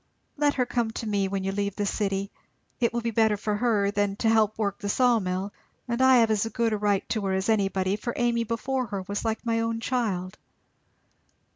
[0.35, 2.31] Let her come to me when you leave the city
[2.79, 5.53] it will be better for her than to help work the saw mill;
[5.87, 9.03] and I have as good a right to her as anybody, for Amy before her
[9.07, 10.39] was like my own child."